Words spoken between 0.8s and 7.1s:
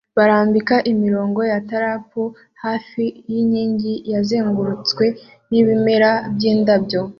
imirongo ya tarp hafi yinkingi yazengurutswe nibimera byindabyo